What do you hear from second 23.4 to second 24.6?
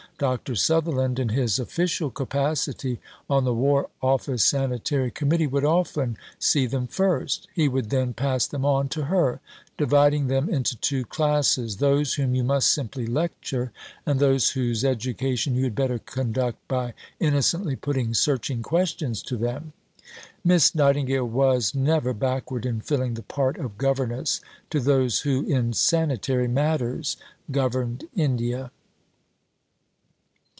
of governess